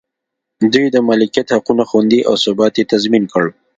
دوی 0.73 0.85
د 0.91 0.97
مالکیت 1.07 1.47
حقونه 1.57 1.83
خوندي 1.89 2.19
او 2.29 2.33
ثبات 2.43 2.73
یې 2.79 2.89
تضمین 2.91 3.23
کړ. 3.33 3.45